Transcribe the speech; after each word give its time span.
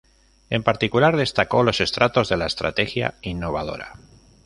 En 0.49 0.63
particular, 0.63 1.15
destacó 1.15 1.61
los 1.61 1.79
estratos 1.79 2.27
de 2.27 2.35
la 2.35 2.47
"estrategia 2.47 3.19
innovadora". 3.21 3.99